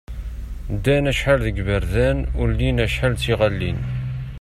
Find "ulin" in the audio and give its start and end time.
2.41-2.83